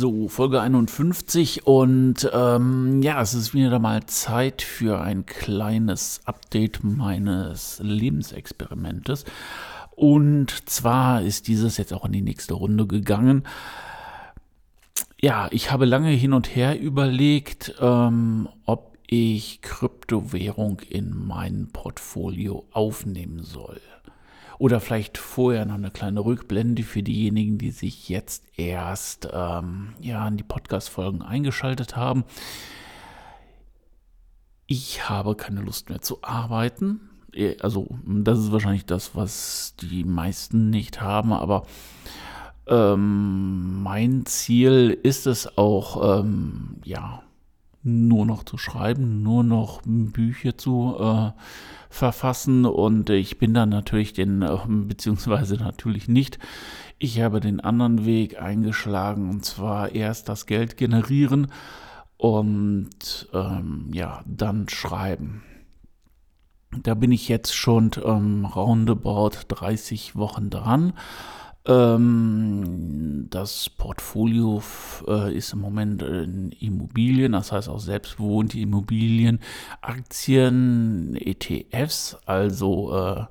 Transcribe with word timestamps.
So, 0.00 0.28
Folge 0.28 0.62
51 0.62 1.66
und 1.66 2.26
ähm, 2.32 3.02
ja, 3.02 3.20
es 3.20 3.34
ist 3.34 3.52
wieder 3.52 3.78
mal 3.78 4.06
Zeit 4.06 4.62
für 4.62 4.98
ein 4.98 5.26
kleines 5.26 6.22
Update 6.24 6.82
meines 6.82 7.80
Lebensexperimentes. 7.82 9.26
Und 9.90 10.66
zwar 10.66 11.20
ist 11.20 11.48
dieses 11.48 11.76
jetzt 11.76 11.92
auch 11.92 12.06
in 12.06 12.12
die 12.12 12.22
nächste 12.22 12.54
Runde 12.54 12.86
gegangen. 12.86 13.42
Ja, 15.20 15.48
ich 15.50 15.70
habe 15.70 15.84
lange 15.84 16.08
hin 16.08 16.32
und 16.32 16.56
her 16.56 16.80
überlegt, 16.80 17.74
ähm, 17.78 18.48
ob 18.64 18.96
ich 19.06 19.60
Kryptowährung 19.60 20.80
in 20.88 21.14
mein 21.14 21.68
Portfolio 21.74 22.64
aufnehmen 22.70 23.42
soll. 23.42 23.82
Oder 24.60 24.80
vielleicht 24.80 25.16
vorher 25.16 25.64
noch 25.64 25.76
eine 25.76 25.90
kleine 25.90 26.22
Rückblende 26.22 26.82
für 26.82 27.02
diejenigen, 27.02 27.56
die 27.56 27.70
sich 27.70 28.10
jetzt 28.10 28.44
erst 28.58 29.26
ähm, 29.32 29.94
ja, 30.02 30.28
in 30.28 30.36
die 30.36 30.42
Podcast-Folgen 30.42 31.22
eingeschaltet 31.22 31.96
haben. 31.96 32.24
Ich 34.66 35.08
habe 35.08 35.34
keine 35.34 35.62
Lust 35.62 35.88
mehr 35.88 36.02
zu 36.02 36.18
arbeiten. 36.20 37.08
Äh, 37.32 37.56
also, 37.62 37.88
das 38.04 38.38
ist 38.38 38.52
wahrscheinlich 38.52 38.84
das, 38.84 39.16
was 39.16 39.76
die 39.80 40.04
meisten 40.04 40.68
nicht 40.68 41.00
haben, 41.00 41.32
aber 41.32 41.64
ähm, 42.66 43.82
mein 43.82 44.26
Ziel 44.26 44.90
ist 45.02 45.26
es 45.26 45.56
auch, 45.56 46.20
ähm, 46.20 46.76
ja, 46.84 47.22
nur 47.82 48.26
noch 48.26 48.44
zu 48.44 48.58
schreiben, 48.58 49.22
nur 49.22 49.42
noch 49.42 49.80
Bücher 49.86 50.58
zu 50.58 50.96
äh, 51.00 51.30
verfassen 51.90 52.64
und 52.64 53.10
ich 53.10 53.38
bin 53.38 53.52
dann 53.52 53.68
natürlich 53.68 54.14
den, 54.14 54.40
äh, 54.42 54.56
beziehungsweise 54.66 55.56
natürlich 55.56 56.08
nicht, 56.08 56.38
ich 56.98 57.20
habe 57.20 57.40
den 57.40 57.60
anderen 57.60 58.06
Weg 58.06 58.40
eingeschlagen 58.40 59.28
und 59.28 59.44
zwar 59.44 59.94
erst 59.94 60.28
das 60.28 60.46
Geld 60.46 60.76
generieren 60.76 61.52
und 62.16 63.28
ähm, 63.34 63.90
ja, 63.92 64.22
dann 64.26 64.68
schreiben. 64.68 65.42
Da 66.82 66.94
bin 66.94 67.10
ich 67.10 67.28
jetzt 67.28 67.54
schon 67.54 67.90
ähm, 68.04 68.44
roundabout 68.44 69.32
30 69.48 70.14
Wochen 70.14 70.50
dran 70.50 70.92
ähm, 71.66 73.26
das 73.30 73.70
Portfolio 73.70 74.62
äh, 75.06 75.34
ist 75.34 75.52
im 75.52 75.60
Moment 75.60 76.02
in 76.02 76.52
Immobilien, 76.52 77.32
das 77.32 77.52
heißt 77.52 77.68
auch 77.68 77.80
selbstbewohnte 77.80 78.58
Immobilien, 78.58 79.40
Aktien, 79.80 81.16
ETFs, 81.16 82.16
also 82.24 82.96
äh, 82.96 83.24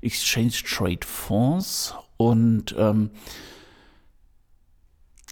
Exchange 0.00 0.52
Trade 0.64 1.04
Fonds. 1.04 1.94
Und 2.16 2.74
ähm, 2.78 3.10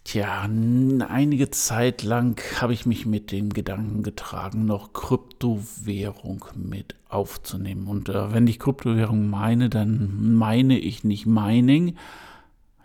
Tja, 0.05 0.43
einige 0.43 1.49
Zeit 1.49 2.03
lang 2.03 2.39
habe 2.61 2.73
ich 2.73 2.85
mich 2.85 3.07
mit 3.07 3.31
dem 3.31 3.49
Gedanken 3.49 4.03
getragen, 4.03 4.65
noch 4.65 4.93
Kryptowährung 4.93 6.45
mit 6.53 6.93
aufzunehmen. 7.09 7.87
Und 7.87 8.09
äh, 8.09 8.31
wenn 8.31 8.45
ich 8.45 8.59
Kryptowährung 8.59 9.27
meine, 9.31 9.67
dann 9.67 10.35
meine 10.35 10.77
ich 10.77 11.03
nicht 11.03 11.25
Mining, 11.25 11.95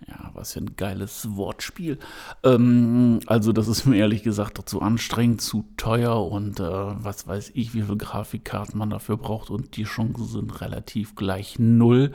ja, 0.08 0.30
was 0.32 0.54
für 0.54 0.60
ein 0.60 0.76
geiles 0.76 1.36
Wortspiel. 1.36 1.98
Ähm, 2.42 3.20
also, 3.26 3.52
das 3.52 3.68
ist 3.68 3.84
mir 3.84 3.98
ehrlich 3.98 4.22
gesagt 4.22 4.56
doch 4.56 4.64
zu 4.64 4.80
anstrengend, 4.80 5.42
zu 5.42 5.66
teuer 5.76 6.26
und 6.26 6.58
äh, 6.58 6.64
was 6.64 7.28
weiß 7.28 7.50
ich, 7.52 7.74
wie 7.74 7.82
viele 7.82 7.98
Grafikkarten 7.98 8.78
man 8.78 8.88
dafür 8.88 9.18
braucht 9.18 9.50
und 9.50 9.76
die 9.76 9.84
Chancen 9.84 10.24
sind 10.24 10.62
relativ 10.62 11.16
gleich 11.16 11.58
null. 11.58 12.12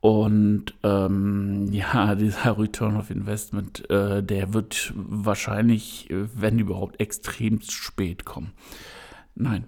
Und 0.00 0.74
ähm, 0.82 1.68
ja, 1.72 2.14
dieser 2.14 2.58
Return 2.58 2.96
of 2.96 3.10
Investment, 3.10 3.88
äh, 3.90 4.22
der 4.22 4.54
wird 4.54 4.92
wahrscheinlich, 4.94 6.08
wenn 6.10 6.58
überhaupt, 6.58 7.00
extrem 7.00 7.60
spät 7.60 8.24
kommen. 8.24 8.52
Nein, 9.34 9.64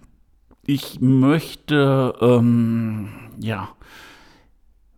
ich 0.65 1.00
möchte, 1.00 2.15
ähm, 2.21 3.09
ja, 3.41 3.71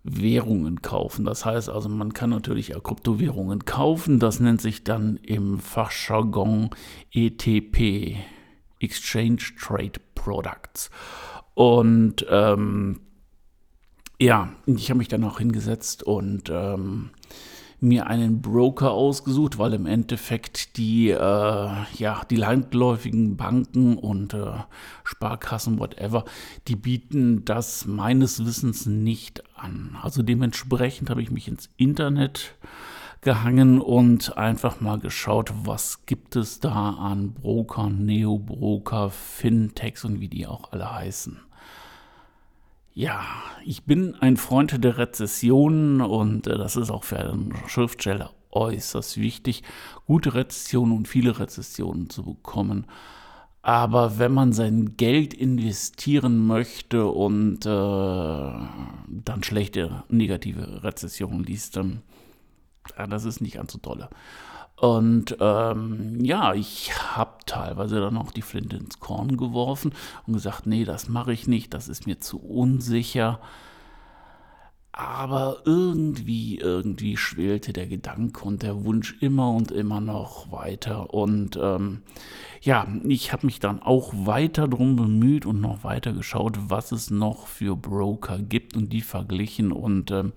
Währungen 0.04 0.82
kaufen. 0.82 1.24
Das 1.24 1.46
heißt 1.46 1.70
also, 1.70 1.88
man 1.88 2.12
kann 2.12 2.30
natürlich 2.30 2.76
auch 2.76 2.82
Kryptowährungen 2.82 3.64
kaufen. 3.64 4.18
Das 4.18 4.38
nennt 4.38 4.60
sich 4.60 4.84
dann 4.84 5.16
im 5.16 5.58
Fachjargon 5.58 6.70
ETP, 7.12 8.16
Exchange 8.80 9.38
Trade 9.58 10.00
Products. 10.14 10.90
Und 11.54 12.26
ähm, 12.28 13.00
ja, 14.24 14.48
ich 14.66 14.88
habe 14.90 14.98
mich 14.98 15.08
dann 15.08 15.22
auch 15.24 15.38
hingesetzt 15.38 16.02
und 16.02 16.50
ähm, 16.50 17.10
mir 17.78 18.06
einen 18.06 18.40
Broker 18.40 18.92
ausgesucht, 18.92 19.58
weil 19.58 19.74
im 19.74 19.84
Endeffekt 19.84 20.78
die, 20.78 21.10
äh, 21.10 21.16
ja, 21.16 22.22
die 22.30 22.36
landläufigen 22.36 23.36
Banken 23.36 23.98
und 23.98 24.32
äh, 24.32 24.52
Sparkassen, 25.04 25.78
whatever, 25.78 26.24
die 26.68 26.76
bieten 26.76 27.44
das 27.44 27.84
meines 27.84 28.46
Wissens 28.46 28.86
nicht 28.86 29.42
an. 29.56 29.98
Also 30.02 30.22
dementsprechend 30.22 31.10
habe 31.10 31.20
ich 31.20 31.30
mich 31.30 31.46
ins 31.46 31.68
Internet 31.76 32.54
gehangen 33.20 33.80
und 33.80 34.38
einfach 34.38 34.80
mal 34.80 34.98
geschaut, 34.98 35.52
was 35.64 36.06
gibt 36.06 36.36
es 36.36 36.60
da 36.60 36.90
an 36.90 37.34
Brokern, 37.34 38.06
Neo-Broker, 38.06 39.10
Fintechs 39.10 40.04
und 40.06 40.20
wie 40.20 40.28
die 40.28 40.46
auch 40.46 40.72
alle 40.72 40.94
heißen. 40.94 41.40
Ja, 42.96 43.24
ich 43.64 43.82
bin 43.82 44.14
ein 44.14 44.36
Freund 44.36 44.84
der 44.84 44.98
Rezessionen 44.98 46.00
und 46.00 46.46
äh, 46.46 46.56
das 46.56 46.76
ist 46.76 46.90
auch 46.90 47.02
für 47.02 47.18
einen 47.18 47.52
Schriftsteller 47.66 48.30
äußerst 48.52 49.18
wichtig, 49.18 49.64
gute 50.06 50.34
Rezessionen 50.34 50.96
und 50.96 51.08
viele 51.08 51.40
Rezessionen 51.40 52.08
zu 52.08 52.22
bekommen. 52.22 52.86
Aber 53.62 54.20
wenn 54.20 54.32
man 54.32 54.52
sein 54.52 54.96
Geld 54.96 55.34
investieren 55.34 56.46
möchte 56.46 57.06
und 57.06 57.66
äh, 57.66 57.68
dann 57.68 59.42
schlechte 59.42 60.04
negative 60.08 60.84
Rezessionen 60.84 61.42
liest, 61.42 61.76
dann, 61.76 62.02
ja, 62.96 63.08
das 63.08 63.24
ist 63.24 63.40
nicht 63.40 63.56
ganz 63.56 63.72
so 63.72 63.78
tolle. 63.78 64.08
Und 64.76 65.36
ähm, 65.40 66.24
ja, 66.24 66.52
ich 66.54 66.92
habe 67.16 67.38
teilweise 67.46 68.00
dann 68.00 68.16
auch 68.16 68.32
die 68.32 68.42
Flinte 68.42 68.76
ins 68.76 68.98
Korn 68.98 69.36
geworfen 69.36 69.94
und 70.26 70.34
gesagt, 70.34 70.66
nee, 70.66 70.84
das 70.84 71.08
mache 71.08 71.32
ich 71.32 71.46
nicht, 71.46 71.74
das 71.74 71.88
ist 71.88 72.06
mir 72.06 72.18
zu 72.20 72.38
unsicher. 72.38 73.40
Aber 74.96 75.62
irgendwie, 75.64 76.56
irgendwie 76.56 77.16
schwelte 77.16 77.72
der 77.72 77.88
Gedanke 77.88 78.44
und 78.44 78.62
der 78.62 78.84
Wunsch 78.84 79.16
immer 79.20 79.50
und 79.50 79.72
immer 79.72 80.00
noch 80.00 80.52
weiter. 80.52 81.12
Und 81.12 81.58
ähm, 81.60 82.02
ja, 82.60 82.86
ich 83.02 83.32
habe 83.32 83.44
mich 83.46 83.58
dann 83.58 83.82
auch 83.82 84.12
weiter 84.14 84.68
drum 84.68 84.94
bemüht 84.94 85.46
und 85.46 85.60
noch 85.60 85.82
weiter 85.82 86.12
geschaut, 86.12 86.58
was 86.68 86.92
es 86.92 87.10
noch 87.10 87.48
für 87.48 87.74
Broker 87.74 88.38
gibt 88.38 88.76
und 88.76 88.92
die 88.92 89.00
verglichen. 89.00 89.72
Und 89.72 90.12
ähm, 90.12 90.32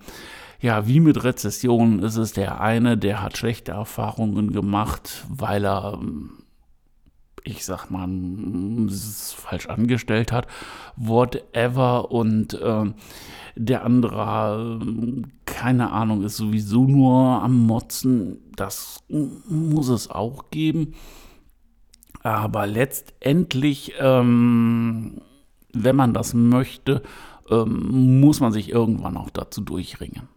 ja, 0.60 0.88
wie 0.88 0.98
mit 0.98 1.22
Rezessionen 1.22 2.02
ist 2.02 2.16
es 2.16 2.32
der 2.32 2.60
eine, 2.60 2.98
der 2.98 3.22
hat 3.22 3.36
schlechte 3.36 3.70
Erfahrungen 3.70 4.50
gemacht, 4.50 5.24
weil 5.28 5.64
er, 5.64 6.00
ich 7.44 7.64
sag 7.64 7.90
mal, 7.90 8.08
falsch 9.36 9.66
angestellt 9.66 10.32
hat, 10.32 10.46
whatever. 10.96 12.10
Und 12.10 12.54
äh, 12.54 12.92
der 13.56 13.84
andere, 13.84 14.80
keine 15.44 15.90
Ahnung, 15.90 16.22
ist 16.22 16.36
sowieso 16.36 16.84
nur 16.84 17.42
am 17.42 17.66
Motzen. 17.66 18.38
Das 18.56 19.02
muss 19.08 19.88
es 19.88 20.10
auch 20.10 20.50
geben. 20.50 20.94
Aber 22.22 22.66
letztendlich, 22.66 23.94
ähm, 24.00 25.20
wenn 25.72 25.96
man 25.96 26.14
das 26.14 26.34
möchte, 26.34 27.02
ähm, 27.50 28.20
muss 28.20 28.40
man 28.40 28.52
sich 28.52 28.70
irgendwann 28.70 29.16
auch 29.16 29.30
dazu 29.30 29.60
durchringen. 29.60 30.28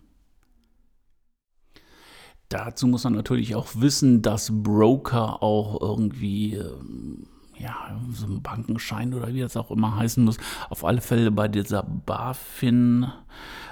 Dazu 2.52 2.86
muss 2.86 3.06
man 3.06 3.14
natürlich 3.14 3.56
auch 3.56 3.70
wissen, 3.76 4.22
dass 4.22 4.52
Broker 4.52 5.42
auch 5.42 5.82
irgendwie, 5.82 6.56
ähm, 6.56 7.24
ja, 7.58 7.98
so 8.12 8.26
ein 8.26 8.42
Bankenschein 8.42 9.14
oder 9.14 9.34
wie 9.34 9.40
das 9.40 9.56
auch 9.56 9.72
immer 9.72 9.96
heißen 9.96 10.22
muss, 10.22 10.36
auf 10.70 10.84
alle 10.84 11.00
Fälle 11.00 11.32
bei 11.32 11.48
dieser 11.48 11.84
BaFin 11.84 13.08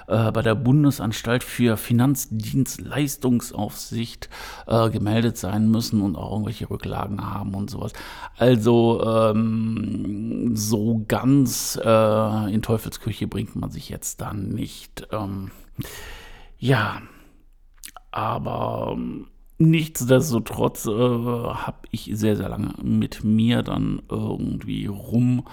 äh, 0.06 0.32
bei 0.32 0.40
der 0.40 0.54
Bundesanstalt 0.54 1.44
für 1.44 1.76
Finanzdienstleistungsaufsicht 1.76 4.30
äh, 4.66 4.88
gemeldet 4.88 5.36
sein 5.36 5.70
müssen 5.70 6.00
und 6.00 6.16
auch 6.16 6.32
irgendwelche 6.32 6.70
Rücklagen 6.70 7.22
haben 7.22 7.54
und 7.54 7.68
sowas. 7.68 7.92
Also 8.38 9.04
ähm, 9.04 10.56
so 10.56 11.04
ganz 11.06 11.78
äh, 11.84 12.54
in 12.54 12.62
Teufelsküche 12.62 13.26
bringt 13.26 13.56
man 13.56 13.70
sich 13.70 13.90
jetzt 13.90 14.22
dann 14.22 14.48
nicht. 14.48 15.06
Ähm, 15.12 15.50
ja, 16.58 17.02
aber 18.10 18.90
ähm, 18.92 19.26
nichtsdestotrotz 19.58 20.86
äh, 20.86 20.90
habe 20.90 21.78
ich 21.90 22.10
sehr, 22.14 22.36
sehr 22.36 22.48
lange 22.48 22.74
mit 22.82 23.24
mir 23.24 23.62
dann 23.62 24.02
irgendwie 24.08 24.86
rum 24.86 25.44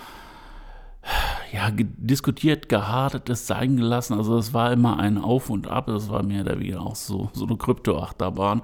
ja, 1.53 1.69
diskutiert, 1.71 2.69
gehadert, 2.69 3.29
es 3.29 3.47
sein 3.47 3.77
gelassen. 3.77 4.13
Also 4.17 4.37
es 4.37 4.53
war 4.53 4.71
immer 4.71 4.99
ein 4.99 5.17
Auf 5.17 5.49
und 5.49 5.67
Ab. 5.67 5.87
Es 5.87 6.09
war 6.09 6.23
mehr 6.23 6.41
oder 6.41 6.59
weniger 6.59 6.81
auch 6.81 6.95
so, 6.95 7.29
so 7.33 7.45
eine 7.45 7.55
Kryptoachterbahn. 7.55 8.61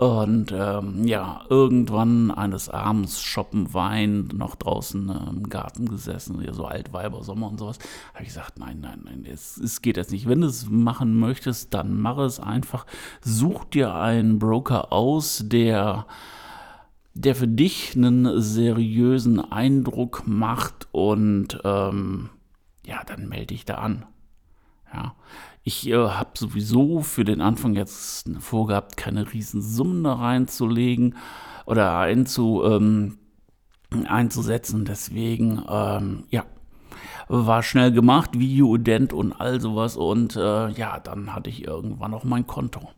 Und 0.00 0.50
ähm, 0.50 1.06
ja, 1.06 1.42
irgendwann 1.50 2.30
eines 2.30 2.70
Abends 2.70 3.20
shoppen 3.20 3.74
Wein, 3.74 4.30
noch 4.32 4.56
draußen 4.56 5.10
äh, 5.10 5.28
im 5.28 5.50
Garten 5.50 5.90
gesessen, 5.90 6.40
ja, 6.40 6.54
so 6.54 6.64
Altweiber, 6.64 7.22
Sommer 7.22 7.50
und 7.50 7.58
sowas, 7.58 7.78
habe 8.14 8.22
ich 8.22 8.30
gesagt, 8.30 8.58
nein, 8.58 8.80
nein, 8.80 9.02
nein, 9.04 9.26
es, 9.30 9.58
es 9.58 9.82
geht 9.82 9.98
jetzt 9.98 10.10
nicht. 10.10 10.26
Wenn 10.26 10.40
du 10.40 10.46
es 10.46 10.70
machen 10.70 11.18
möchtest, 11.18 11.74
dann 11.74 12.00
mach 12.00 12.16
es 12.16 12.40
einfach. 12.40 12.86
Such 13.20 13.66
dir 13.66 13.94
einen 13.94 14.38
Broker 14.38 14.90
aus, 14.90 15.44
der 15.44 16.06
der 17.12 17.34
für 17.34 17.48
dich 17.48 17.94
einen 17.94 18.40
seriösen 18.40 19.52
Eindruck 19.52 20.22
macht 20.24 20.88
und 20.92 21.60
ähm, 21.62 22.30
ja, 22.86 23.02
dann 23.04 23.28
melde 23.28 23.48
dich 23.48 23.66
da 23.66 23.74
an. 23.74 24.06
Ja. 24.94 25.14
Ich 25.62 25.88
äh, 25.88 25.94
habe 25.94 26.30
sowieso 26.34 27.00
für 27.00 27.24
den 27.24 27.40
Anfang 27.40 27.74
jetzt 27.74 28.30
vorgehabt, 28.38 28.96
keine 28.96 29.32
Riesensummen 29.32 30.04
da 30.04 30.14
reinzulegen 30.14 31.16
oder 31.66 31.98
einzu, 31.98 32.62
ähm, 32.64 33.18
einzusetzen. 34.06 34.84
Deswegen, 34.84 35.62
ähm, 35.68 36.24
ja, 36.30 36.44
war 37.28 37.62
schnell 37.62 37.92
gemacht, 37.92 38.38
Video-Ident 38.38 39.12
und 39.12 39.32
all 39.32 39.60
sowas. 39.60 39.96
Und 39.96 40.36
äh, 40.36 40.70
ja, 40.70 40.98
dann 40.98 41.34
hatte 41.34 41.50
ich 41.50 41.64
irgendwann 41.66 42.14
auch 42.14 42.24
mein 42.24 42.46
Konto. 42.46 42.90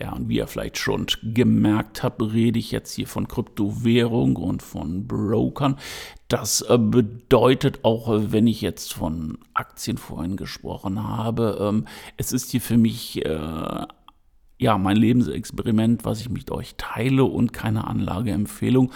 Ja, 0.00 0.12
und 0.12 0.28
wie 0.28 0.36
ihr 0.36 0.46
vielleicht 0.46 0.78
schon 0.78 1.06
gemerkt 1.22 2.02
habt, 2.02 2.22
rede 2.22 2.58
ich 2.58 2.70
jetzt 2.70 2.94
hier 2.94 3.06
von 3.06 3.28
Kryptowährung 3.28 4.36
und 4.36 4.62
von 4.62 5.06
Brokern. 5.06 5.78
Das 6.28 6.62
äh, 6.62 6.78
bedeutet 6.78 7.80
auch, 7.84 8.08
wenn 8.08 8.46
ich 8.46 8.62
jetzt 8.62 8.94
von 8.94 9.38
Aktien 9.52 9.98
vorhin 9.98 10.36
gesprochen 10.36 11.06
habe, 11.06 11.58
ähm, 11.60 11.86
es 12.16 12.32
ist 12.32 12.50
hier 12.50 12.62
für 12.62 12.78
mich 12.78 13.24
äh, 13.24 13.86
ja, 14.62 14.78
mein 14.78 14.96
Lebensexperiment, 14.96 16.04
was 16.04 16.20
ich 16.20 16.30
mit 16.30 16.52
euch 16.52 16.76
teile 16.76 17.24
und 17.24 17.52
keine 17.52 17.88
Anlageempfehlung. 17.88 18.92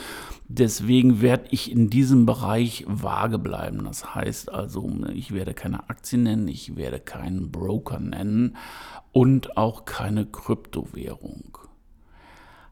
Deswegen 0.47 1.21
werde 1.21 1.47
ich 1.51 1.73
in 1.73 1.91
diesem 1.91 2.25
Bereich 2.25 2.85
vage 2.87 3.41
bleiben. 3.41 3.85
Das 3.85 4.15
heißt 4.15 4.53
also, 4.53 4.89
ich 5.13 5.35
werde 5.35 5.55
keine 5.55 5.91
Aktien 5.91 6.23
nennen, 6.23 6.47
ich 6.47 6.77
werde 6.77 7.01
keinen 7.01 7.51
Broker 7.51 7.99
nennen 7.99 8.57
und 9.11 9.57
auch 9.57 9.85
keine 9.85 10.25
Kryptowährung. 10.25 11.59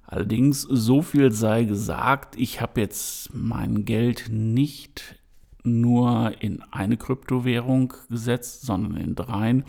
Allerdings, 0.06 0.62
so 0.62 1.02
viel 1.02 1.32
sei 1.32 1.64
gesagt, 1.64 2.36
ich 2.38 2.60
habe 2.60 2.80
jetzt 2.80 3.34
mein 3.34 3.84
Geld 3.84 4.26
nicht 4.30 5.16
nur 5.64 6.32
in 6.38 6.62
eine 6.70 6.96
Kryptowährung 6.96 7.94
gesetzt, 8.08 8.62
sondern 8.62 8.96
in 8.98 9.14
dreien. 9.16 9.64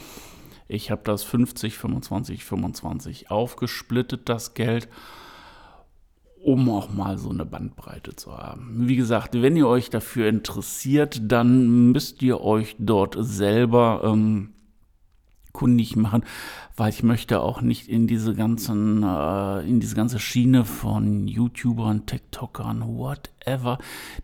Ich 0.68 0.90
habe 0.92 1.02
das 1.04 1.24
50, 1.24 1.78
25, 1.78 2.44
25 2.44 3.32
aufgesplittet, 3.32 4.28
das 4.30 4.54
Geld, 4.56 4.88
um 6.44 6.70
auch 6.70 6.92
mal 6.92 7.18
so 7.18 7.30
eine 7.30 7.46
Bandbreite 7.46 8.16
zu 8.16 8.36
haben. 8.36 8.88
Wie 8.88 8.96
gesagt, 8.96 9.42
wenn 9.42 9.56
ihr 9.56 9.68
euch 9.68 9.90
dafür 9.90 10.28
interessiert, 10.28 11.22
dann 11.24 11.92
müsst 11.92 12.22
ihr 12.22 12.42
euch 12.42 12.76
dort 12.80 13.16
selber 13.20 14.02
ähm, 14.04 14.55
kundig 15.56 15.96
machen, 15.96 16.26
weil 16.76 16.90
ich 16.90 17.02
möchte 17.02 17.40
auch 17.40 17.62
nicht 17.62 17.88
in 17.88 18.08
diese 18.08 18.36
ganzen, 18.36 19.04
äh, 19.04 19.62
in 19.62 19.80
diese 19.80 19.96
ganze 19.96 20.20
Schiene 20.20 20.66
von 20.66 21.30
YouTubern, 21.30 22.06
TikTokern, 22.06 22.86
whatever, 22.86 23.78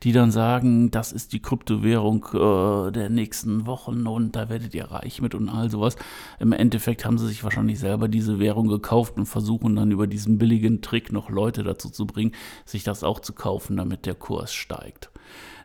die 0.04 0.12
dann 0.12 0.30
sagen, 0.30 0.92
das 0.92 1.14
ist 1.14 1.32
die 1.32 1.42
Kryptowährung 1.42 2.26
äh, 2.34 2.92
der 2.92 3.10
nächsten 3.10 3.66
Wochen 3.66 4.06
und 4.06 4.36
da 4.36 4.50
werdet 4.50 4.76
ihr 4.76 4.92
reich 4.92 5.22
mit 5.22 5.34
und 5.34 5.48
all 5.48 5.72
sowas. 5.72 5.96
Im 6.40 6.52
Endeffekt 6.52 7.06
haben 7.06 7.18
sie 7.18 7.28
sich 7.28 7.46
wahrscheinlich 7.46 7.80
selber 7.80 8.10
diese 8.10 8.38
Währung 8.38 8.68
gekauft 8.68 9.16
und 9.16 9.28
versuchen 9.28 9.78
dann 9.78 9.92
über 9.92 10.08
diesen 10.08 10.38
billigen 10.38 10.82
Trick 10.82 11.14
noch 11.14 11.30
Leute 11.30 11.64
dazu 11.64 11.90
zu 11.90 12.06
bringen, 12.06 12.34
sich 12.66 12.84
das 12.84 13.06
auch 13.06 13.22
zu 13.22 13.32
kaufen, 13.32 13.78
damit 13.78 14.06
der 14.06 14.16
Kurs 14.16 14.54
steigt. 14.54 15.10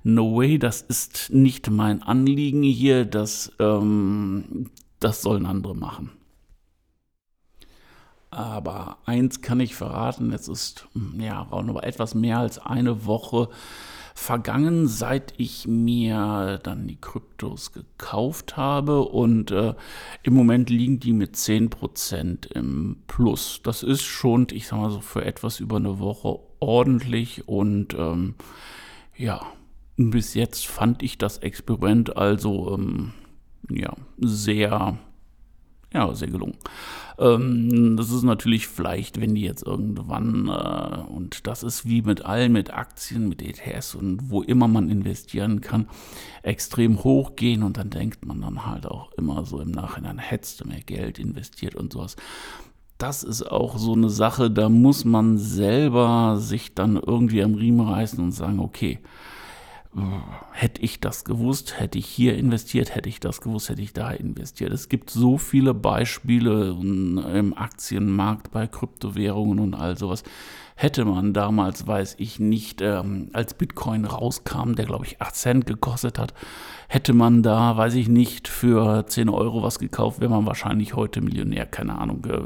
No 0.04 0.36
way, 0.36 0.60
das 0.60 0.82
ist 0.82 1.30
nicht 1.32 1.69
mein 1.69 2.00
Anliegen 2.00 2.62
hier, 2.62 3.04
dass 3.04 3.50
ähm, 3.58 4.70
das 5.00 5.22
sollen 5.22 5.46
andere 5.46 5.75
machen. 5.75 6.10
Aber 8.31 8.98
eins 9.06 9.40
kann 9.40 9.60
ich 9.60 9.75
verraten, 9.75 10.32
es 10.32 10.48
ist 10.48 10.88
hm, 10.93 11.20
ja 11.20 11.48
etwas 11.82 12.14
mehr 12.14 12.38
als 12.38 12.58
eine 12.58 13.06
Woche 13.06 13.48
vergangen, 14.14 14.88
seit 14.88 15.34
ich 15.37 15.66
mir 15.69 16.58
dann 16.62 16.88
die 16.88 17.00
Kryptos 17.00 17.72
gekauft 17.72 18.56
habe 18.56 19.02
und 19.02 19.50
äh, 19.50 19.75
im 20.22 20.34
Moment 20.34 20.70
liegen 20.70 20.98
die 20.98 21.12
mit 21.12 21.37
10% 21.37 22.50
im 22.52 22.96
Plus. 23.06 23.60
Das 23.62 23.82
ist 23.82 24.02
schon, 24.02 24.48
ich 24.52 24.66
sag 24.66 24.78
mal 24.78 24.90
so, 24.90 25.00
für 25.00 25.25
etwas 25.25 25.60
über 25.60 25.76
eine 25.76 25.98
Woche 25.98 26.38
ordentlich 26.60 27.46
und 27.46 27.94
ähm, 27.94 28.34
ja, 29.16 29.46
bis 29.96 30.34
jetzt 30.34 30.66
fand 30.66 31.02
ich 31.02 31.19
das 31.19 31.38
Experiment 31.38 32.16
also 32.16 32.75
ähm, 32.75 33.12
ja, 33.70 33.93
sehr, 34.19 34.99
ja, 35.93 36.14
sehr 36.14 36.29
gelungen. 36.29 36.56
Ähm, 37.19 37.97
das 37.97 38.11
ist 38.11 38.23
natürlich 38.23 38.69
vielleicht, 38.69 39.20
wenn 39.20 39.35
die 39.35 39.43
jetzt 39.43 39.67
irgendwann, 39.67 40.49
äh, 40.49 41.11
und 41.11 41.47
das 41.47 41.62
ist 41.62 41.88
wie 41.88 42.03
mit 42.03 42.25
allen, 42.25 42.53
mit 42.53 42.73
Aktien, 42.73 43.29
mit 43.29 43.43
ETS 43.43 43.94
und 43.94 44.31
wo 44.31 44.43
immer 44.43 44.69
man 44.69 44.91
investieren 44.91 45.61
kann, 45.61 45.88
extrem 46.43 47.03
hochgehen 47.03 47.62
und 47.62 47.79
dann 47.79 47.91
denkt 47.91 48.26
man 48.26 48.43
dann 48.43 48.67
halt 48.67 48.87
auch 48.87 49.12
immer 49.12 49.47
so 49.47 49.61
im 49.61 49.70
Nachhinein, 49.70 50.19
hättest 50.19 50.61
du 50.61 50.69
mehr 50.69 50.82
Geld 50.82 51.19
investiert 51.19 51.75
und 51.75 51.93
sowas 51.93 52.17
das 52.99 53.23
ist 53.23 53.43
auch 53.43 53.76
so 53.79 53.93
eine 53.93 54.08
Sache, 54.08 54.50
da 54.50 54.69
muss 54.69 55.05
man 55.05 55.37
selber 55.38 56.37
sich 56.38 56.75
dann 56.75 56.97
irgendwie 56.97 57.43
am 57.43 57.55
Riemen 57.55 57.87
reißen 57.87 58.23
und 58.23 58.32
sagen, 58.32 58.58
okay, 58.58 59.00
hätte 60.52 60.82
ich 60.82 61.00
das 61.00 61.24
gewusst, 61.24 61.80
hätte 61.80 61.98
ich 61.98 62.06
hier 62.06 62.36
investiert, 62.36 62.94
hätte 62.94 63.08
ich 63.08 63.20
das 63.20 63.40
gewusst, 63.40 63.69
hätte 63.69 63.82
ich 63.82 63.93
da 63.93 64.10
investiert. 64.10 64.72
Es 64.72 64.88
gibt 64.88 65.10
so 65.10 65.38
viele 65.38 65.72
Beispiele 65.74 66.70
im 66.70 67.55
Aktienmarkt 67.56 68.50
bei 68.50 68.66
Kryptowährungen 68.66 69.58
und 69.58 69.74
all 69.74 69.96
sowas. 69.96 70.22
Hätte 70.78 71.06
man 71.06 71.32
damals, 71.32 71.86
weiß 71.86 72.16
ich 72.19 72.38
nicht, 72.38 72.82
ähm, 72.82 73.31
als 73.32 73.55
Bitcoin 73.55 74.05
rauskam, 74.05 74.74
der 74.74 74.84
glaube 74.84 75.06
ich 75.06 75.22
8 75.22 75.34
Cent 75.34 75.66
gekostet 75.66 76.19
hat, 76.19 76.34
hätte 76.88 77.14
man 77.14 77.43
da, 77.43 77.78
weiß 77.78 77.94
ich 77.94 78.08
nicht, 78.08 78.46
für 78.46 79.06
10 79.06 79.31
Euro 79.31 79.62
was 79.62 79.78
gekauft, 79.78 80.20
wäre 80.20 80.31
man 80.31 80.44
wahrscheinlich 80.44 80.94
heute 80.94 81.22
Millionär. 81.22 81.64
Keine 81.64 81.96
Ahnung, 81.98 82.26
äh, 82.26 82.40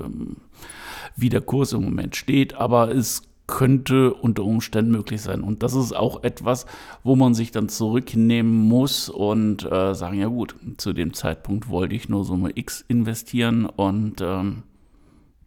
wie 1.16 1.28
der 1.28 1.40
Kurs 1.40 1.72
im 1.72 1.82
Moment 1.82 2.14
steht, 2.14 2.54
aber 2.54 2.94
es 2.94 3.29
könnte 3.50 4.14
unter 4.14 4.44
Umständen 4.44 4.92
möglich 4.92 5.20
sein. 5.20 5.42
Und 5.42 5.62
das 5.64 5.74
ist 5.74 5.94
auch 5.94 6.22
etwas, 6.22 6.66
wo 7.02 7.16
man 7.16 7.34
sich 7.34 7.50
dann 7.50 7.68
zurücknehmen 7.68 8.68
muss 8.68 9.08
und 9.08 9.70
äh, 9.70 9.92
sagen, 9.94 10.18
ja 10.18 10.28
gut, 10.28 10.54
zu 10.76 10.92
dem 10.92 11.12
Zeitpunkt 11.12 11.68
wollte 11.68 11.96
ich 11.96 12.08
nur 12.08 12.24
Summe 12.24 12.52
X 12.54 12.84
investieren 12.86 13.66
und 13.66 14.20
ähm, 14.20 14.62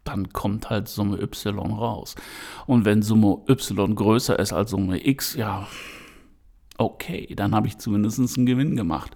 dann 0.03 0.33
kommt 0.33 0.69
halt 0.69 0.89
Summe 0.89 1.21
Y 1.21 1.71
raus. 1.71 2.15
Und 2.67 2.83
wenn 2.83 3.01
Summe 3.01 3.37
Y 3.47 3.95
größer 3.95 4.37
ist 4.37 4.51
als 4.51 4.71
Summe 4.71 5.07
X, 5.07 5.35
ja, 5.35 5.65
okay, 6.77 7.33
dann 7.35 7.55
habe 7.55 7.67
ich 7.67 7.77
zumindest 7.77 8.19
einen 8.19 8.45
Gewinn 8.45 8.75
gemacht. 8.75 9.15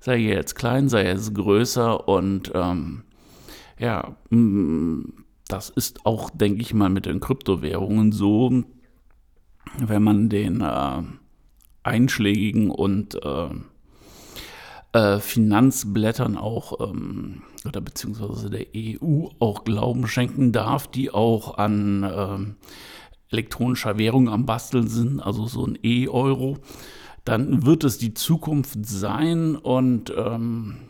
Sei 0.00 0.18
jetzt 0.18 0.54
klein, 0.54 0.90
sei 0.90 1.04
er 1.04 1.14
jetzt 1.14 1.34
größer 1.34 2.06
und 2.06 2.52
ähm, 2.54 3.04
ja, 3.78 4.16
das 5.48 5.70
ist 5.70 6.04
auch, 6.06 6.30
denke 6.30 6.60
ich 6.60 6.74
mal, 6.74 6.90
mit 6.90 7.06
den 7.06 7.20
Kryptowährungen 7.20 8.12
so, 8.12 8.64
wenn 9.78 10.02
man 10.02 10.28
den 10.28 10.60
äh, 10.60 11.02
einschlägigen 11.82 12.70
und 12.70 13.18
äh, 13.24 13.48
äh, 14.92 15.20
Finanzblättern 15.20 16.36
auch 16.36 16.88
ähm, 16.88 17.42
oder 17.66 17.80
beziehungsweise 17.80 18.50
der 18.50 18.66
EU 18.74 19.28
auch 19.38 19.64
Glauben 19.64 20.06
schenken 20.06 20.52
darf, 20.52 20.86
die 20.86 21.10
auch 21.10 21.58
an 21.58 22.02
äh, 22.04 23.34
elektronischer 23.34 23.98
Währung 23.98 24.28
am 24.28 24.46
Basteln 24.46 24.88
sind, 24.88 25.20
also 25.20 25.46
so 25.46 25.66
ein 25.66 25.78
E-Euro, 25.82 26.58
dann 27.24 27.66
wird 27.66 27.84
es 27.84 27.98
die 27.98 28.14
Zukunft 28.14 28.86
sein 28.86 29.56
und 29.56 30.12
ähm, 30.16 30.88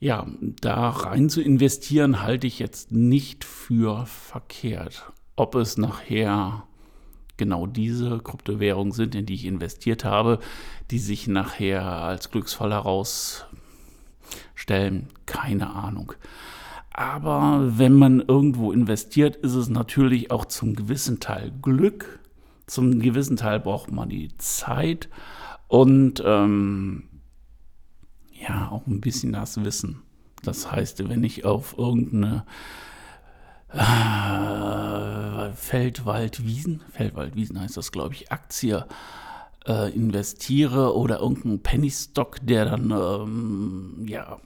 Ja, 0.00 0.26
da 0.60 0.90
rein 0.90 1.28
zu 1.30 1.40
investieren 1.40 2.22
halte 2.22 2.46
ich 2.46 2.58
jetzt 2.58 2.92
nicht 2.92 3.44
für 3.44 4.04
verkehrt. 4.06 5.10
Ob 5.36 5.54
es 5.54 5.78
nachher 5.78 6.64
genau 7.36 7.66
diese 7.66 8.18
Kryptowährungen 8.18 8.92
sind, 8.92 9.14
in 9.14 9.26
die 9.26 9.34
ich 9.34 9.44
investiert 9.46 10.04
habe, 10.04 10.38
die 10.90 10.98
sich 10.98 11.26
nachher 11.26 11.84
als 11.84 12.30
Glücksfall 12.30 12.72
herausstellen, 12.72 13.48
keine 15.26 15.70
Ahnung. 15.70 16.12
Aber 16.90 17.78
wenn 17.78 17.94
man 17.94 18.20
irgendwo 18.20 18.70
investiert, 18.70 19.36
ist 19.36 19.54
es 19.54 19.68
natürlich 19.68 20.30
auch 20.30 20.44
zum 20.44 20.76
gewissen 20.76 21.18
Teil 21.18 21.52
Glück. 21.60 22.20
Zum 22.66 23.00
gewissen 23.00 23.36
Teil 23.36 23.58
braucht 23.58 23.90
man 23.90 24.08
die 24.08 24.30
Zeit 24.38 25.08
und 25.66 26.22
ähm, 26.24 27.08
ja, 28.46 28.68
auch 28.70 28.86
ein 28.86 29.00
bisschen 29.00 29.32
das 29.32 29.62
Wissen. 29.64 30.02
Das 30.42 30.70
heißt, 30.70 31.08
wenn 31.08 31.24
ich 31.24 31.44
auf 31.44 31.76
irgendeine 31.78 32.44
äh, 33.68 35.52
Feldwaldwiesen, 35.54 36.82
Feldwaldwiesen 36.90 37.60
heißt 37.60 37.76
das, 37.76 37.92
glaube 37.92 38.14
ich, 38.14 38.30
Aktie 38.30 38.86
äh, 39.66 39.92
investiere 39.94 40.96
oder 40.96 41.20
irgendeinen 41.20 41.62
Penny 41.62 41.90
Stock, 41.90 42.38
der 42.42 42.66
dann 42.66 42.90
ähm, 42.90 44.04
ja 44.06 44.38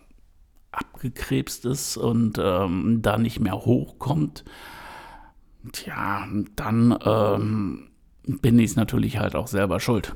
abgekrebst 0.70 1.64
ist 1.64 1.96
und 1.96 2.38
ähm, 2.40 3.00
da 3.02 3.18
nicht 3.18 3.40
mehr 3.40 3.56
hochkommt, 3.56 4.44
tja, 5.72 6.26
dann 6.54 6.96
ähm, 7.04 7.90
bin 8.28 8.58
ich 8.58 8.76
natürlich 8.76 9.18
halt 9.18 9.34
auch 9.34 9.46
selber 9.46 9.80
schuld. 9.80 10.14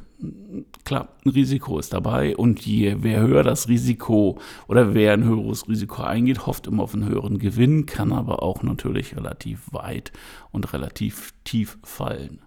Klar, 0.85 1.09
ein 1.25 1.31
Risiko 1.31 1.79
ist 1.79 1.95
dabei 1.95 2.37
und 2.37 2.61
je 2.61 2.97
wer 3.01 3.21
höher 3.21 3.43
das 3.43 3.69
Risiko 3.69 4.39
oder 4.69 4.93
wer 4.93 5.15
ein 5.15 5.25
höheres 5.25 5.67
Risiko 5.67 6.03
eingeht, 6.03 6.47
hofft 6.47 6.67
immer 6.67 6.83
auf 6.83 6.93
einen 6.93 7.09
höheren 7.09 7.39
Gewinn, 7.39 7.87
kann 7.87 8.13
aber 8.13 8.43
auch 8.43 8.63
natürlich 8.63 9.17
relativ 9.17 9.73
weit 9.73 10.13
und 10.51 10.73
relativ 10.75 11.33
tief 11.45 11.79
fallen. 11.83 12.43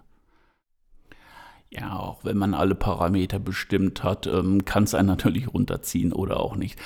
Ja, 1.68 1.98
auch 1.98 2.24
wenn 2.24 2.36
man 2.38 2.54
alle 2.54 2.76
Parameter 2.76 3.40
bestimmt 3.40 4.04
hat, 4.04 4.28
ähm, 4.28 4.64
kann 4.64 4.84
es 4.84 4.94
einen 4.94 5.08
natürlich 5.08 5.52
runterziehen 5.52 6.12
oder 6.12 6.38
auch 6.38 6.54
nicht. 6.54 6.78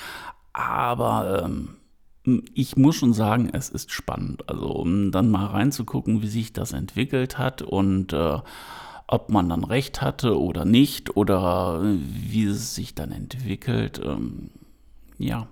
Aber 0.53 1.43
ähm, 1.45 1.75
ich 2.53 2.77
muss 2.77 2.95
schon 2.95 3.13
sagen, 3.13 3.49
es 3.51 3.69
ist 3.69 3.91
spannend. 3.91 4.47
Also 4.49 4.67
um 4.67 5.11
dann 5.11 5.29
mal 5.29 5.47
reinzugucken, 5.47 6.21
wie 6.21 6.27
sich 6.27 6.53
das 6.53 6.73
entwickelt 6.73 7.37
hat 7.37 7.61
und 7.61 8.13
äh, 8.13 8.39
ob 9.07 9.29
man 9.29 9.49
dann 9.49 9.63
recht 9.63 10.01
hatte 10.01 10.39
oder 10.39 10.63
nicht 10.63 11.17
oder 11.17 11.81
wie 11.83 12.45
es 12.45 12.75
sich 12.75 12.95
dann 12.95 13.11
entwickelt. 13.11 13.99
Ähm, 14.03 14.51
ja, 15.17 15.47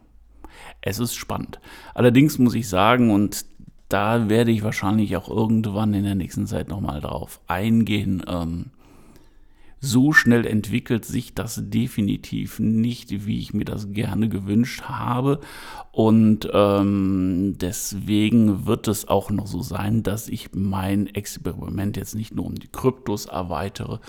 es 0.81 0.99
ist 0.99 1.15
spannend. 1.15 1.59
Allerdings 1.93 2.37
muss 2.37 2.55
ich 2.55 2.69
sagen, 2.69 3.11
und 3.11 3.45
da 3.89 4.29
werde 4.29 4.51
ich 4.51 4.63
wahrscheinlich 4.63 5.17
auch 5.17 5.29
irgendwann 5.29 5.93
in 5.93 6.03
der 6.03 6.15
nächsten 6.15 6.47
Zeit 6.47 6.69
nochmal 6.69 7.01
drauf 7.01 7.41
eingehen, 7.47 8.23
ähm, 8.27 8.67
so 9.79 10.11
schnell 10.11 10.45
entwickelt 10.45 11.05
sich 11.05 11.33
das 11.33 11.61
definitiv 11.69 12.59
nicht, 12.59 13.25
wie 13.25 13.39
ich 13.39 13.53
mir 13.53 13.65
das 13.65 13.91
gerne 13.91 14.27
gewünscht 14.27 14.83
habe. 14.83 15.39
Und 15.91 16.49
ähm, 16.53 17.55
deswegen 17.59 18.65
wird 18.65 18.87
es 18.87 19.07
auch 19.07 19.29
noch 19.29 19.47
so 19.47 19.61
sein, 19.61 20.03
dass 20.03 20.27
ich 20.27 20.49
mein 20.53 21.07
Experiment 21.07 21.97
jetzt 21.97 22.15
nicht 22.15 22.35
nur 22.35 22.45
um 22.45 22.55
die 22.55 22.67
Kryptos 22.67 23.25
erweitere, 23.25 23.99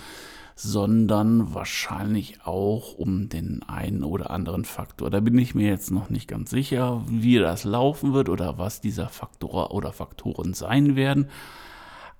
sondern 0.55 1.53
wahrscheinlich 1.53 2.45
auch 2.45 2.93
um 2.93 3.29
den 3.29 3.63
einen 3.63 4.03
oder 4.03 4.29
anderen 4.29 4.65
Faktor. 4.65 5.09
Da 5.09 5.21
bin 5.21 5.37
ich 5.37 5.55
mir 5.55 5.67
jetzt 5.67 5.89
noch 5.89 6.09
nicht 6.09 6.27
ganz 6.27 6.49
sicher, 6.49 7.01
wie 7.07 7.39
das 7.39 7.63
laufen 7.63 8.13
wird 8.13 8.29
oder 8.29 8.57
was 8.57 8.81
dieser 8.81 9.07
Faktor 9.07 9.71
oder 9.71 9.93
Faktoren 9.93 10.53
sein 10.53 10.95
werden. 10.95 11.29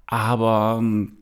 Aber 0.08 0.78
ähm, 0.80 1.18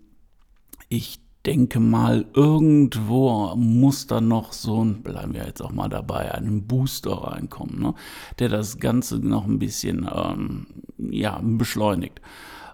ich 0.87 1.19
denke 1.45 1.79
mal, 1.79 2.25
irgendwo 2.33 3.55
muss 3.55 4.07
da 4.07 4.19
noch 4.21 4.51
so 4.53 4.83
ein, 4.83 5.01
bleiben 5.01 5.33
wir 5.33 5.45
jetzt 5.45 5.61
auch 5.61 5.71
mal 5.71 5.89
dabei, 5.89 6.33
einen 6.33 6.67
Booster 6.67 7.11
reinkommen, 7.11 7.79
ne? 7.79 7.93
der 8.39 8.49
das 8.49 8.79
Ganze 8.79 9.19
noch 9.19 9.45
ein 9.45 9.59
bisschen 9.59 10.09
ähm, 10.13 10.67
ja, 10.97 11.39
beschleunigt. 11.41 12.21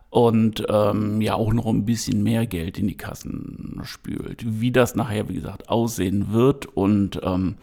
Und 0.10 0.66
ähm, 0.70 1.20
ja 1.20 1.36
auch 1.36 1.52
noch 1.52 1.66
ein 1.66 1.84
bisschen 1.84 2.24
mehr 2.24 2.48
Geld 2.48 2.80
in 2.80 2.88
die 2.88 2.96
Kassen 2.96 3.82
spült. 3.84 4.46
Wie 4.46 4.72
das 4.72 4.96
nachher, 4.96 5.28
wie 5.28 5.34
gesagt, 5.34 5.68
aussehen 5.68 6.32
wird 6.32 6.66
und 6.68 7.20
ähm, 7.22 7.56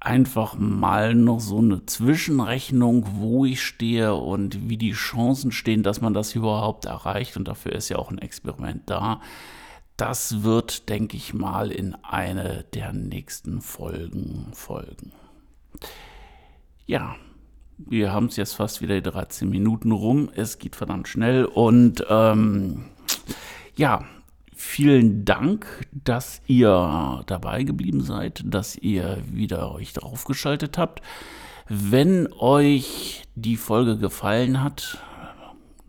einfach 0.00 0.56
mal 0.58 1.14
noch 1.14 1.40
so 1.40 1.58
eine 1.58 1.84
Zwischenrechnung, 1.84 3.06
wo 3.20 3.44
ich 3.44 3.62
stehe 3.62 4.14
und 4.14 4.68
wie 4.68 4.78
die 4.78 4.92
Chancen 4.92 5.52
stehen, 5.52 5.82
dass 5.82 6.00
man 6.00 6.14
das 6.14 6.34
überhaupt 6.34 6.86
erreicht. 6.86 7.36
Und 7.36 7.46
dafür 7.46 7.72
ist 7.72 7.90
ja 7.90 7.96
auch 7.96 8.10
ein 8.10 8.18
Experiment 8.18 8.88
da. 8.88 9.20
Das 9.96 10.42
wird, 10.42 10.88
denke 10.88 11.18
ich 11.18 11.34
mal, 11.34 11.70
in 11.70 11.94
eine 11.96 12.64
der 12.72 12.94
nächsten 12.94 13.60
Folgen 13.60 14.46
folgen. 14.54 15.12
Ja, 16.86 17.16
wir 17.76 18.12
haben 18.12 18.26
es 18.26 18.36
jetzt 18.36 18.54
fast 18.54 18.80
wieder 18.80 19.00
13 19.00 19.48
Minuten 19.48 19.92
rum. 19.92 20.30
Es 20.34 20.58
geht 20.58 20.76
verdammt 20.76 21.08
schnell 21.08 21.44
und 21.44 22.04
ähm, 22.08 22.86
ja, 23.76 24.04
Vielen 24.62 25.24
Dank, 25.24 25.88
dass 25.90 26.42
ihr 26.46 27.22
dabei 27.26 27.62
geblieben 27.62 28.02
seid, 28.02 28.42
dass 28.44 28.76
ihr 28.76 29.16
wieder 29.32 29.72
euch 29.72 29.94
draufgeschaltet 29.94 30.76
habt. 30.76 31.00
Wenn 31.66 32.30
euch 32.38 33.22
die 33.34 33.56
Folge 33.56 33.96
gefallen 33.96 34.62
hat, 34.62 34.98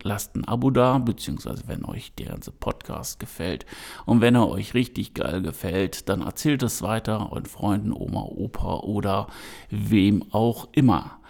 lasst 0.02 0.34
ein 0.34 0.48
Abo 0.48 0.70
da, 0.70 0.96
beziehungsweise 0.96 1.64
wenn 1.66 1.84
euch 1.84 2.14
der 2.14 2.28
ganze 2.28 2.50
Podcast 2.50 3.20
gefällt. 3.20 3.66
Und 4.06 4.22
wenn 4.22 4.36
er 4.36 4.48
euch 4.48 4.72
richtig 4.72 5.12
geil 5.12 5.42
gefällt, 5.42 6.08
dann 6.08 6.22
erzählt 6.22 6.62
es 6.62 6.80
weiter 6.80 7.30
euren 7.30 7.44
Freunden, 7.44 7.92
Oma, 7.92 8.22
Opa 8.22 8.76
oder 8.78 9.26
wem 9.68 10.24
auch 10.32 10.68
immer. 10.72 11.20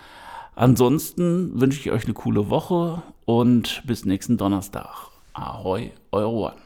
Ansonsten 0.54 1.60
wünsche 1.60 1.80
ich 1.80 1.90
euch 1.90 2.04
eine 2.04 2.14
coole 2.14 2.50
Woche 2.50 3.02
und 3.24 3.82
bis 3.84 4.04
nächsten 4.04 4.36
Donnerstag. 4.36 5.10
Ahoi, 5.32 5.90
eure 6.12 6.30
One. 6.30 6.61